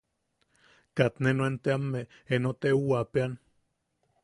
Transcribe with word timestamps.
Kat 0.99 1.13
ne 1.23 1.31
nuen 1.37 1.57
teamme 1.67 2.01
eno 2.37 2.51
teuwatuapea. 2.61 3.27